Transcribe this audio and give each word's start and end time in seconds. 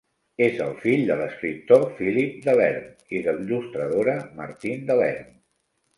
És 0.43 0.55
el 0.67 0.71
fill 0.85 1.03
de 1.09 1.17
l'escriptor 1.19 1.85
Philippe 1.99 2.47
Delerm 2.47 3.15
i 3.19 3.23
de 3.29 3.35
l'il·lustradora 3.37 4.17
Martine 4.41 4.87
Delerm. 4.93 5.29